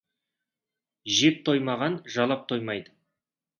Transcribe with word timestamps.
Жеп 1.17 1.37
тоймаған 1.51 2.01
жалап 2.17 2.43
тоймайды. 2.55 2.97